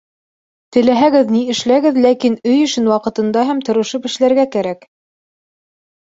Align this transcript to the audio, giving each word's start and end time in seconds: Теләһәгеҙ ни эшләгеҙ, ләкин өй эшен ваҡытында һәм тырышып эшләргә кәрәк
Теләһәгеҙ 0.75 1.33
ни 1.33 1.41
эшләгеҙ, 1.53 1.99
ләкин 2.05 2.37
өй 2.51 2.57
эшен 2.69 2.89
ваҡытында 2.91 3.43
һәм 3.49 3.59
тырышып 3.67 4.07
эшләргә 4.11 4.47
кәрәк 4.57 4.89